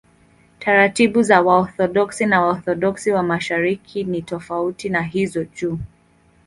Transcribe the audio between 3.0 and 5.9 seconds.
wa Mashariki ni tofauti na hizo juu.